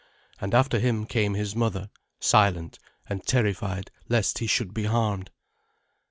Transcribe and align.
And 0.39 0.55
after 0.55 0.79
him 0.79 1.05
came 1.05 1.35
his 1.35 1.55
mother, 1.55 1.91
silent, 2.19 2.79
and 3.07 3.23
terrified 3.23 3.91
lest 4.09 4.39
he 4.39 4.47
should 4.47 4.73
be 4.73 4.85
harmed. 4.85 5.29